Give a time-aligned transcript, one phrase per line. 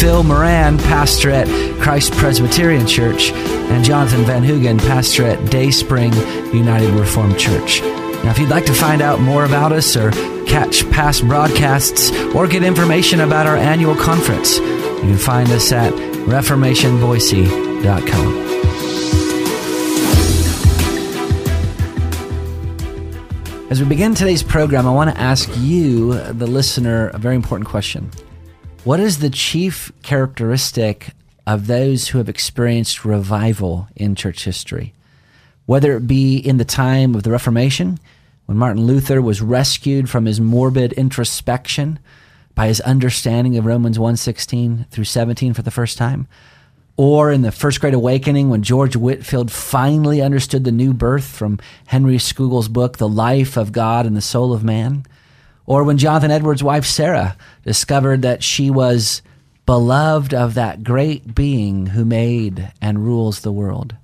[0.00, 1.46] Phil Moran, pastor at
[1.80, 6.12] Christ Presbyterian Church, and Jonathan Van Hugen, pastor at Day Spring
[6.52, 7.80] United Reformed Church.
[7.80, 10.10] Now, if you'd like to find out more about us or
[10.46, 15.92] catch past broadcasts or get information about our annual conference, you can find us at
[15.92, 18.42] reformationboise.com.
[23.70, 27.68] As we begin today's program, I want to ask you, the listener, a very important
[27.68, 28.10] question.
[28.84, 31.10] What is the chief characteristic
[31.46, 34.92] of those who have experienced revival in church history?
[35.66, 38.00] Whether it be in the time of the Reformation,
[38.46, 42.00] when Martin Luther was rescued from his morbid introspection
[42.56, 46.26] by his understanding of Romans 1:16 through 17 for the first time,
[46.96, 51.60] or in the First Great Awakening when George Whitefield finally understood the new birth from
[51.86, 55.06] Henry Scougal's book The Life of God and the Soul of Man,
[55.66, 59.22] or when Jonathan Edwards' wife Sarah discovered that she was
[59.66, 63.94] beloved of that great being who made and rules the world.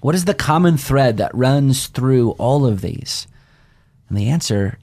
[0.00, 3.26] What is the common thread that runs through all of these?
[4.08, 4.78] And the answer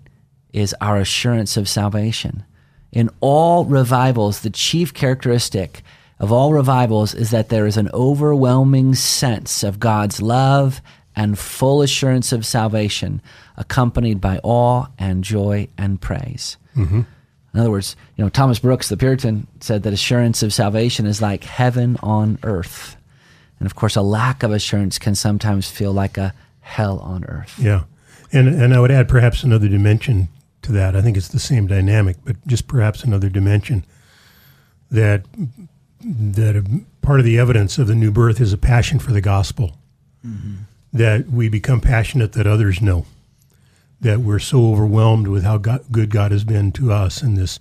[0.53, 2.43] is our assurance of salvation.
[2.91, 5.83] In all revivals, the chief characteristic
[6.19, 10.81] of all revivals is that there is an overwhelming sense of God's love
[11.15, 13.21] and full assurance of salvation,
[13.59, 16.57] accompanied by awe and joy and praise.
[16.75, 17.01] Mm-hmm.
[17.53, 21.21] In other words, you know, Thomas Brooks, the Puritan, said that assurance of salvation is
[21.21, 22.95] like heaven on earth.
[23.59, 27.59] And of course, a lack of assurance can sometimes feel like a hell on earth.
[27.59, 27.83] Yeah.
[28.31, 30.29] And, and I would add perhaps another dimension
[30.61, 30.95] to that.
[30.95, 33.85] I think it's the same dynamic, but just perhaps another dimension
[34.89, 35.25] that
[36.01, 39.75] that part of the evidence of the new birth is a passion for the gospel.
[40.25, 40.63] Mm-hmm
[40.93, 43.05] that we become passionate that others know,
[44.01, 47.59] that we're so overwhelmed with how God, good God has been to us and this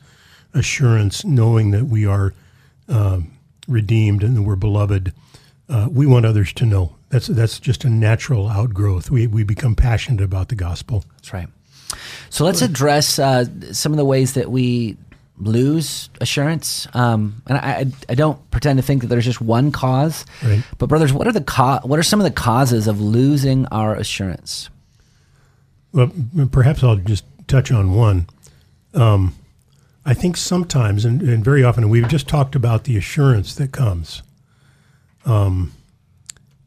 [0.55, 2.33] assurance, knowing that we are
[2.89, 3.33] um,
[3.67, 5.13] redeemed and that we're beloved.
[5.69, 6.95] Uh, we want others to know.
[7.11, 9.11] That's that's just a natural outgrowth.
[9.11, 11.05] We we become passionate about the gospel.
[11.17, 11.49] That's right.
[12.31, 14.97] So let's address uh, some of the ways that we
[15.39, 16.87] lose assurance.
[16.95, 20.27] Um, and I, I don't pretend to think that there's just one cause.
[20.45, 20.63] Right.
[20.77, 23.95] But brothers, what are the co- what are some of the causes of losing our
[23.95, 24.69] assurance?
[25.93, 26.11] Well,
[26.51, 28.27] perhaps I'll just touch on one.
[28.95, 29.35] Um,
[30.05, 34.23] I think sometimes, and, and, very often, we've just talked about the assurance that comes.
[35.27, 35.73] Um,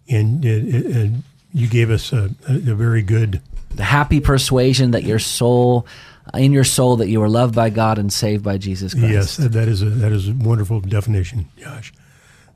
[0.07, 1.23] and, and
[1.53, 3.41] you gave us a, a, very good
[3.75, 5.87] the happy persuasion that your soul
[6.35, 9.09] in your soul that you are loved by God and saved by Jesus Christ.
[9.09, 11.93] Yes, that is a that is a wonderful definition, Josh.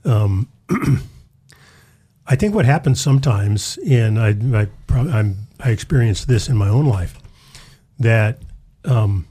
[0.03, 0.49] Um,
[2.27, 7.19] I think what happens sometimes, and I I, I experienced this in my own life,
[7.99, 8.39] that
[8.83, 9.27] um,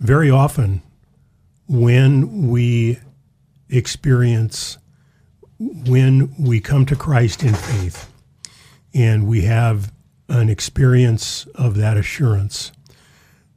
[0.00, 0.82] very often
[1.68, 2.98] when we
[3.68, 4.78] experience
[5.58, 8.12] when we come to Christ in faith
[8.92, 9.92] and we have
[10.28, 12.72] an experience of that assurance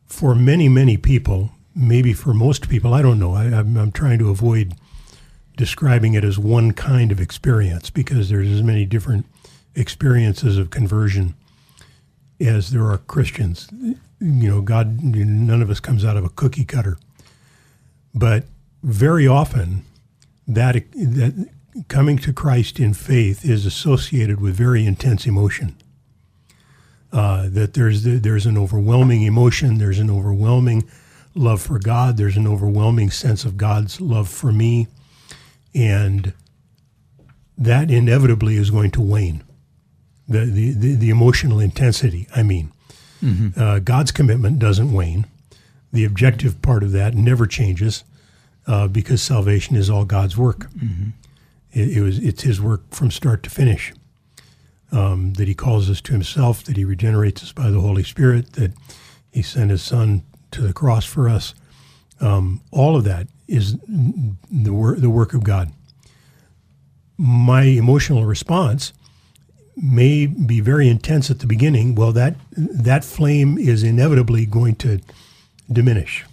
[0.06, 3.34] for many, many people, maybe for most people, I don't know.
[3.34, 4.74] I, am I'm trying to avoid
[5.58, 9.26] describing it as one kind of experience because there's as many different
[9.76, 11.36] experiences of conversion
[12.40, 13.68] as there are Christians.
[13.74, 13.98] You
[14.50, 16.98] know, God, none of us comes out of a cookie cutter.
[18.14, 18.46] But
[18.82, 19.84] very often,
[20.48, 21.50] that, that
[21.90, 25.76] coming to Christ in faith is associated with very intense emotion
[27.12, 30.88] uh, that there's there's an overwhelming emotion, there's an overwhelming
[31.36, 34.88] love for God, there's an overwhelming sense of God's love for me,
[35.78, 36.34] and
[37.58, 39.44] that inevitably is going to wane.
[40.28, 42.72] The the the, the emotional intensity, I mean,
[43.24, 43.60] mm-hmm.
[43.60, 45.26] uh, God's commitment doesn't wane.
[45.94, 48.04] The objective part of that never changes
[48.66, 50.70] uh, because salvation is all God's work.
[50.72, 51.10] Mm-hmm.
[51.72, 53.94] It, it was it's His work from start to finish
[54.92, 58.54] um, that He calls us to Himself, that He regenerates us by the Holy Spirit,
[58.54, 58.74] that
[59.32, 61.54] He sent His Son to the cross for us.
[62.20, 65.72] Um, all of that is the, wor- the work of God.
[67.18, 68.94] My emotional response
[69.76, 71.96] may be very intense at the beginning.
[71.96, 75.00] Well, that that flame is inevitably going to
[75.72, 76.26] diminish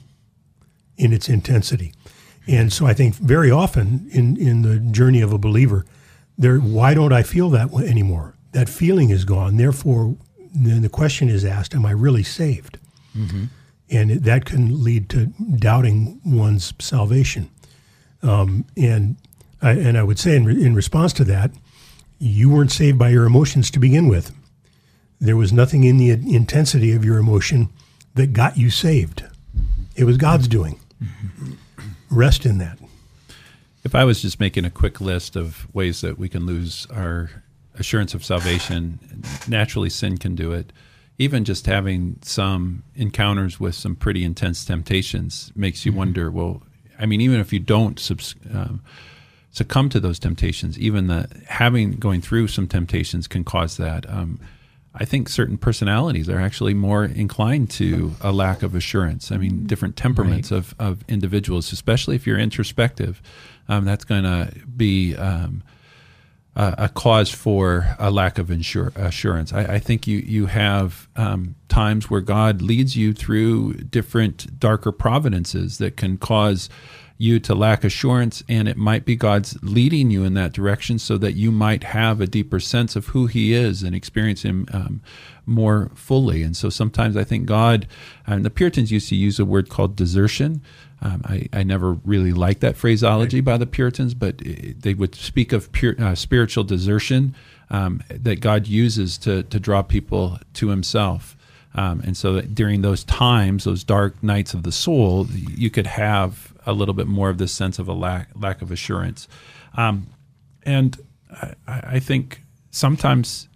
[0.96, 1.92] in its intensity.
[2.46, 5.86] And so I think very often in, in the journey of a believer,
[6.36, 8.34] there why don't I feel that anymore?
[8.54, 9.56] that feeling is gone.
[9.56, 10.16] Therefore,
[10.54, 12.78] then the question is asked, "Am I really saved?"
[13.14, 13.44] Mm-hmm.
[13.90, 17.50] And that can lead to doubting one's salvation.
[18.22, 19.16] Um, and
[19.60, 21.50] I, and I would say in, re- in response to that,
[22.18, 24.34] you weren't saved by your emotions to begin with.
[25.20, 27.68] There was nothing in the intensity of your emotion
[28.14, 29.22] that got you saved.
[29.22, 29.82] Mm-hmm.
[29.96, 30.58] It was God's mm-hmm.
[30.58, 30.80] doing.
[31.02, 31.52] Mm-hmm.
[32.10, 32.78] Rest in that.
[33.82, 37.30] If I was just making a quick list of ways that we can lose our
[37.78, 38.98] assurance of salvation,
[39.46, 40.72] naturally sin can do it.
[41.18, 45.98] Even just having some encounters with some pretty intense temptations makes you mm-hmm.
[45.98, 46.30] wonder.
[46.30, 46.62] Well,
[46.98, 48.82] I mean, even if you don't subs- um,
[49.50, 54.08] succumb to those temptations, even the having going through some temptations can cause that.
[54.10, 54.40] Um,
[54.96, 59.32] I think certain personalities are actually more inclined to a lack of assurance.
[59.32, 60.58] I mean, different temperaments right.
[60.58, 63.20] of, of individuals, especially if you're introspective,
[63.68, 65.16] um, that's going to be
[66.56, 69.52] a, a, cause for a lack of insur- assurance.
[69.52, 74.92] I, I, think you you have um, times where God leads you through different darker
[74.92, 76.68] providences that can cause
[77.16, 81.16] you to lack assurance, and it might be God's leading you in that direction so
[81.18, 85.00] that you might have a deeper sense of who He is and experience Him um,
[85.46, 86.42] more fully.
[86.42, 87.86] And so sometimes I think God,
[88.26, 90.62] and the Puritans used to use a word called desertion.
[91.04, 95.52] Um, I, I, never really liked that phraseology by the Puritans, but they would speak
[95.52, 97.34] of pure, uh, spiritual desertion
[97.68, 101.36] um, that God uses to, to draw people to Himself.
[101.74, 106.54] Um, and so during those times, those dark nights of the soul, you could have
[106.66, 109.28] a little bit more of this sense of a lack lack of assurance.
[109.76, 110.06] Um,
[110.62, 110.96] and
[111.30, 113.48] I, I, think sometimes,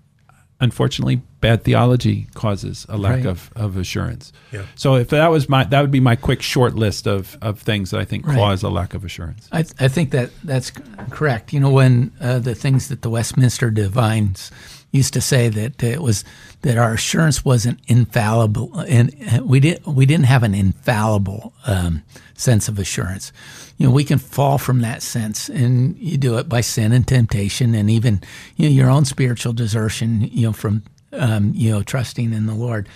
[0.60, 3.26] unfortunately, bad theology causes a lack right.
[3.26, 4.32] of, of assurance.
[4.52, 4.64] Yeah.
[4.74, 7.90] So if that was my that would be my quick short list of, of things
[7.90, 8.36] that I think right.
[8.36, 9.48] cause a lack of assurance.
[9.52, 10.72] I, I think that that's
[11.10, 11.52] correct.
[11.52, 14.50] You know, when uh, the things that the Westminster divines
[14.90, 16.24] used to say that it was
[16.62, 19.12] that our assurance wasn't infallible, and
[19.42, 22.02] we didn't we didn't have an infallible um,
[22.34, 23.32] sense of assurance.
[23.76, 27.06] You know, we can fall from that sense, and you do it by sin and
[27.06, 28.22] temptation, and even
[28.56, 30.22] you know your own spiritual desertion.
[30.22, 30.82] You know, from
[31.12, 32.88] um, you know trusting in the Lord.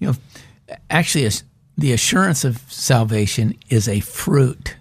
[0.00, 0.14] You know,
[0.90, 1.28] actually,
[1.76, 4.76] the assurance of salvation is a fruit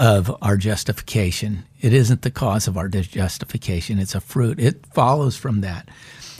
[0.00, 1.64] of our justification.
[1.80, 3.98] It isn't the cause of our justification.
[3.98, 4.58] It's a fruit.
[4.58, 5.88] It follows from that,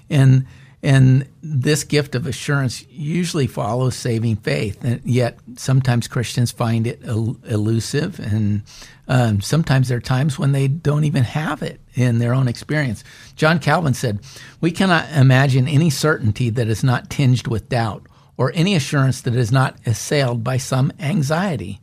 [0.09, 0.47] and
[0.83, 4.83] and this gift of assurance usually follows saving faith.
[4.83, 8.63] And yet, sometimes Christians find it el- elusive, and
[9.07, 13.05] um, sometimes there are times when they don't even have it in their own experience.
[13.37, 14.21] John Calvin said,
[14.63, 18.07] We cannot imagine any certainty that is not tinged with doubt,
[18.39, 21.83] or any assurance that is not assailed by some anxiety.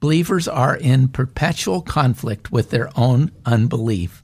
[0.00, 4.22] Believers are in perpetual conflict with their own unbelief.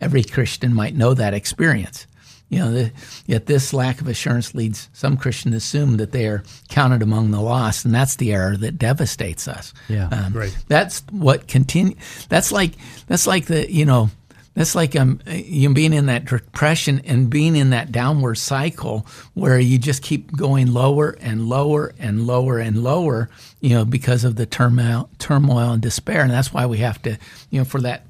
[0.00, 2.06] Every Christian might know that experience.
[2.48, 2.92] You know, the,
[3.26, 7.30] yet this lack of assurance leads some Christians to assume that they are counted among
[7.30, 9.74] the lost, and that's the error that devastates us.
[9.88, 10.56] Yeah, um, right.
[10.68, 11.96] That's what continue.
[12.28, 12.72] That's like
[13.08, 14.10] that's like the you know
[14.56, 19.60] that's like um you being in that depression and being in that downward cycle where
[19.60, 23.28] you just keep going lower and lower and lower and lower.
[23.60, 27.16] You know, because of the turmoil, turmoil and despair, and that's why we have to
[27.50, 28.06] you know for that.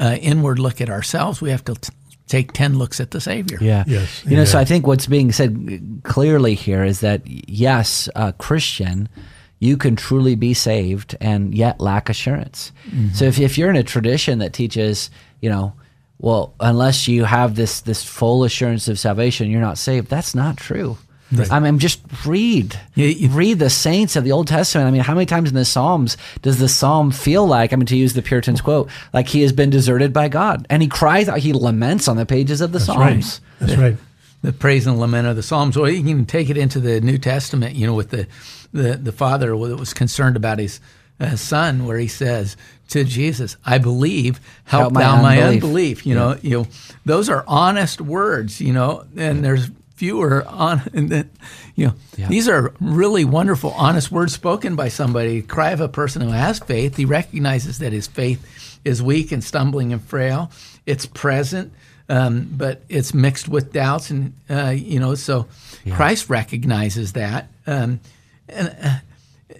[0.00, 1.92] Uh, inward look at ourselves, we have to t-
[2.26, 3.58] take 10 looks at the Savior.
[3.60, 3.84] Yeah.
[3.86, 4.24] Yes.
[4.24, 9.10] You know, so I think what's being said clearly here is that, yes, a Christian,
[9.58, 12.72] you can truly be saved and yet lack assurance.
[12.88, 13.14] Mm-hmm.
[13.14, 15.74] So if, if you're in a tradition that teaches, you know,
[16.22, 20.08] well, unless you have this this full assurance of salvation, you're not saved.
[20.08, 20.96] That's not true.
[21.32, 21.50] Right.
[21.50, 24.86] I mean, just read, you, you, read the saints of the Old Testament.
[24.86, 27.86] I mean, how many times in the Psalms does the Psalm feel like, I mean,
[27.86, 31.30] to use the Puritans quote, like he has been deserted by God, and he cries
[31.30, 33.40] out, he laments on the pages of the That's Psalms.
[33.60, 33.66] Right.
[33.66, 33.96] That's right.
[34.42, 35.74] The praise and lament of the Psalms.
[35.74, 38.26] Or you can take it into the New Testament, you know, with the
[38.72, 40.80] the, the father that was concerned about his
[41.22, 42.56] uh, son, where he says
[42.88, 46.06] to Jesus, "I believe, help, help thou my unbelief." unbelief.
[46.06, 46.20] You yeah.
[46.20, 46.66] know, you know,
[47.04, 48.60] those are honest words.
[48.60, 49.70] You know, and there's
[50.02, 51.28] fewer on and that
[51.76, 52.26] you know yeah.
[52.26, 56.58] these are really wonderful honest words spoken by somebody cry of a person who has
[56.58, 60.50] faith he recognizes that his faith is weak and stumbling and frail
[60.86, 61.72] it's present
[62.08, 65.46] um, but it's mixed with doubts and uh, you know so
[65.84, 65.94] yeah.
[65.94, 68.00] christ recognizes that um,
[68.48, 68.96] and uh,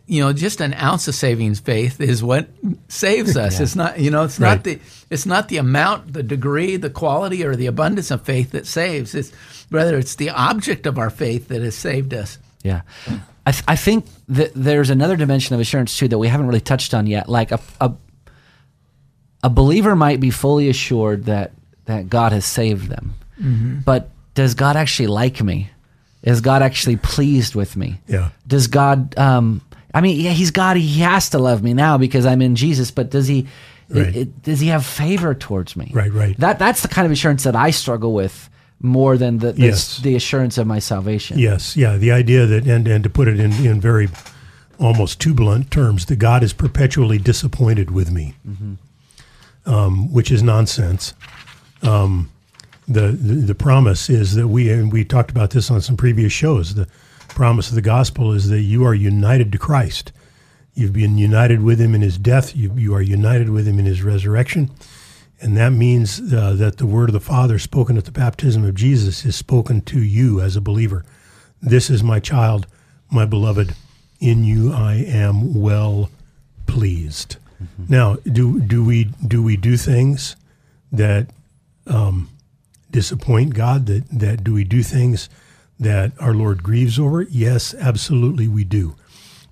[0.06, 2.49] you know, just an ounce of savings faith is what
[2.88, 3.56] saves us.
[3.56, 3.62] Yeah.
[3.62, 4.56] It's not, you know, it's right.
[4.56, 4.80] not the
[5.11, 9.14] it's not the amount, the degree, the quality, or the abundance of faith that saves.
[9.14, 9.32] It's
[9.70, 12.38] rather it's the object of our faith that has saved us.
[12.62, 12.82] Yeah,
[13.46, 16.61] I, th- I think that there's another dimension of assurance too that we haven't really
[16.61, 17.28] touched on yet.
[17.28, 17.92] Like a a,
[19.42, 21.52] a believer might be fully assured that
[21.87, 23.80] that God has saved them, mm-hmm.
[23.80, 25.70] but does God actually like me?
[26.22, 28.00] Is God actually pleased with me?
[28.06, 28.30] Yeah.
[28.46, 29.18] Does God?
[29.18, 29.61] Um,
[29.94, 30.76] I mean, yeah, He's God.
[30.76, 32.90] He has to love me now because I'm in Jesus.
[32.90, 33.46] But does He?
[33.88, 34.06] Right.
[34.08, 35.90] it- it- does He have favor towards me?
[35.94, 36.37] Right, right.
[36.38, 38.49] That that's the kind of assurance that I struggle with
[38.80, 39.99] more than the the, Yes.
[39.99, 41.38] the assurance of my salvation.
[41.38, 41.96] Yes, yeah.
[41.99, 44.08] The idea that, and, and to put it in, in very
[44.78, 48.34] almost too blunt terms, that God is perpetually disappointed with me,
[49.66, 51.14] um, which is nonsense.
[51.82, 52.30] Um,
[52.88, 56.32] the, the the promise is that we and we talked about this on some previous
[56.32, 56.75] shows.
[56.75, 56.88] The
[57.34, 60.12] promise of the gospel is that you are united to Christ.
[60.74, 62.56] You've been united with Him in His death.
[62.56, 64.70] You you are united with Him in His resurrection.
[65.40, 68.76] And that means uh, that the word of the Father spoken at the baptism of
[68.76, 71.04] Jesus is spoken to you as a believer.
[71.60, 72.66] This is my child,
[73.10, 73.74] my beloved.
[74.20, 76.10] In you I am well
[76.66, 77.36] pleased.
[77.88, 80.36] Now, do do we do we do things
[80.90, 81.28] that
[81.86, 82.28] um,
[82.90, 83.86] disappoint God?
[83.86, 85.28] That that do we do things
[85.82, 87.22] that our Lord grieves over?
[87.22, 88.94] Yes, absolutely we do.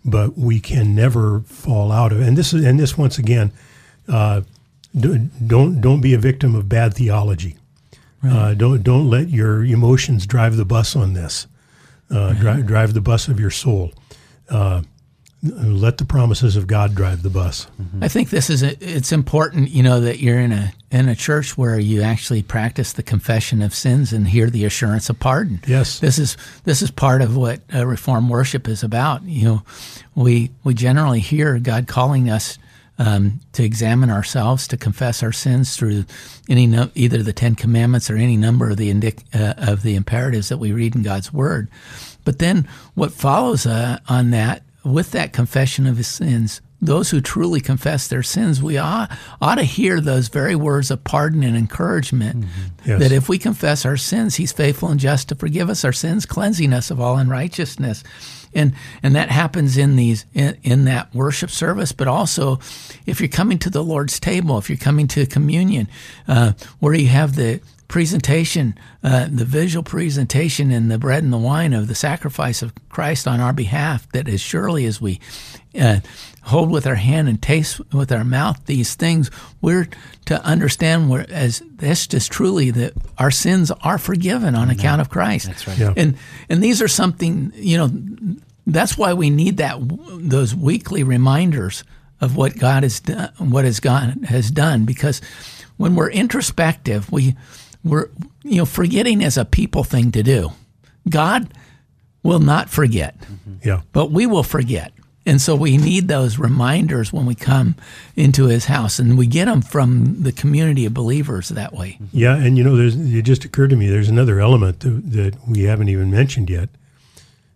[0.04, 2.20] But we can never fall out of.
[2.20, 3.52] And this is and this once again.
[4.08, 4.42] Uh,
[4.98, 7.56] do- don't don't be a victim of bad theology.
[8.22, 11.46] Uh, don't don't let your emotions drive the bus on this.
[12.10, 13.92] Uh, drive drive the bus of your soul.
[15.42, 17.66] Let the promises of God drive the bus.
[18.02, 21.14] I think this is a, it's important, you know, that you're in a in a
[21.14, 25.60] church where you actually practice the confession of sins and hear the assurance of pardon.
[25.66, 26.00] Yes.
[26.00, 29.22] this is this is part of what uh, Reformed worship is about.
[29.22, 29.62] You know,
[30.14, 32.58] we we generally hear God calling us
[32.98, 36.04] um, to examine ourselves, to confess our sins through
[36.50, 39.94] any no, either the Ten Commandments or any number of the indic- uh, of the
[39.94, 41.68] imperatives that we read in God's Word.
[42.24, 47.20] But then what follows uh, on that, with that confession of his sins, those who
[47.20, 49.10] truly confess their sins, we ought,
[49.40, 52.46] ought to hear those very words of pardon and encouragement.
[52.86, 53.00] Yes.
[53.00, 56.24] That if we confess our sins, he's faithful and just to forgive us our sins,
[56.24, 58.02] cleansing us of all unrighteousness.
[58.54, 62.58] And and that happens in these in, in that worship service, but also
[63.06, 65.86] if you're coming to the Lord's table, if you're coming to communion,
[66.26, 67.60] uh, where you have the
[67.90, 72.72] presentation, uh, the visual presentation and the bread and the wine of the sacrifice of
[72.88, 75.18] Christ on our behalf, that as surely as we
[75.78, 75.98] uh,
[76.44, 79.28] hold with our hand and taste with our mouth these things,
[79.60, 79.88] we're
[80.26, 85.10] to understand where, as this just truly that our sins are forgiven on account of
[85.10, 85.46] Christ.
[85.46, 85.78] That's right.
[85.78, 85.92] Yeah.
[85.96, 86.16] And
[86.48, 87.90] and these are something you know.
[88.66, 91.82] That's why we need that those weekly reminders
[92.20, 95.20] of what God has done, what has God has done, because
[95.76, 97.34] when we're introspective, we
[97.84, 98.08] we're
[98.42, 100.52] you know forgetting is a people thing to do.
[101.08, 101.52] God
[102.22, 103.68] will not forget, mm-hmm.
[103.68, 103.80] Yeah.
[103.92, 104.92] but we will forget.
[105.26, 107.76] And so we need those reminders when we come
[108.16, 111.98] into his house, and we get them from the community of believers that way.
[112.00, 112.16] Mm-hmm.
[112.16, 115.48] Yeah, and you know, there's it just occurred to me there's another element that, that
[115.48, 116.70] we haven't even mentioned yet,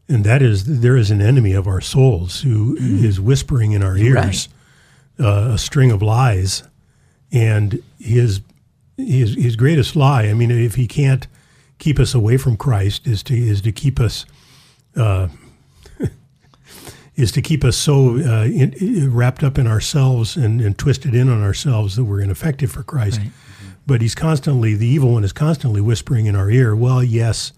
[0.08, 3.04] and that is there is an enemy of our souls who mm-hmm.
[3.04, 4.48] is whispering in our ears
[5.18, 6.62] uh, a string of lies,
[7.32, 8.40] and his
[8.96, 10.24] his his greatest lie.
[10.24, 11.26] I mean, if he can't
[11.78, 14.24] keep us away from Christ, is to is to keep us.
[14.96, 15.28] Uh,
[17.16, 21.28] is to keep us so uh, in, wrapped up in ourselves and, and twisted in
[21.28, 23.20] on ourselves that we're ineffective for Christ.
[23.86, 27.52] But he's constantly, the evil one is constantly whispering in our ear, well, yes,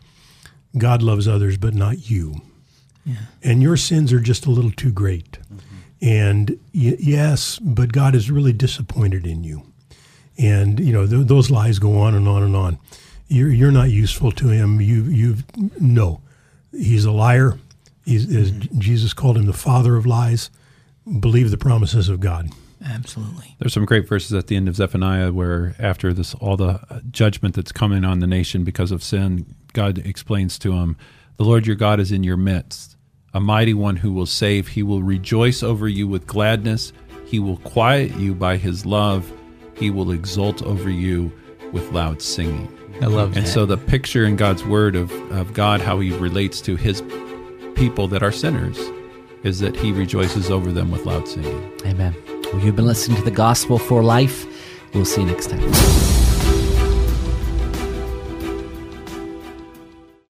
[0.76, 2.43] God loves others, but not you.
[3.43, 5.38] And your sins are just a little too great.
[6.02, 9.62] And y- yes, but God is really disappointed in you.
[10.38, 12.78] And, you know, th- those lies go on and on and on.
[13.28, 14.81] You're, you're not useful to him.
[14.81, 15.37] You, you,
[15.81, 16.21] no.
[16.73, 17.59] He's a liar.
[18.05, 20.50] He's, as Jesus called him the father of lies.
[21.21, 22.50] Believe the promises of God.
[22.85, 23.57] Absolutely.
[23.59, 27.00] There's some great verses at the end of Zephaniah where, after this, all the uh,
[27.11, 30.97] judgment that's coming on the nation because of sin, God explains to him,
[31.37, 32.97] "The Lord your God is in your midst,
[33.33, 34.69] a mighty one who will save.
[34.69, 36.93] He will rejoice over you with gladness.
[37.25, 39.33] He will quiet you by His love.
[39.76, 41.33] He will exult over you
[41.73, 42.68] with loud singing."
[43.00, 46.61] I love And so the picture in God's word of, of God, how he relates
[46.62, 47.02] to his
[47.75, 48.78] people that are sinners,
[49.42, 51.71] is that he rejoices over them with loud singing.
[51.85, 52.14] Amen.
[52.52, 54.47] Well, you've been listening to the Gospel for Life.
[54.95, 56.15] We'll see you next time.